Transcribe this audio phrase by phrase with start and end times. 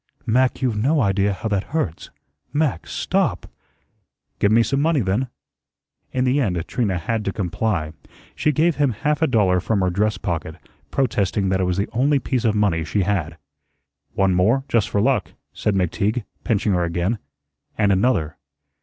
[0.25, 2.09] "Mac, you've no idea how that hurts.
[2.51, 3.45] Mac, STOP!"
[4.39, 5.27] "Give me some money, then."
[6.11, 7.93] In the end Trina had to comply.
[8.33, 10.55] She gave him half a dollar from her dress pocket,
[10.89, 13.37] protesting that it was the only piece of money she had.
[14.15, 17.19] "One more, just for luck," said McTeague, pinching her again;
[17.77, 18.37] "and another."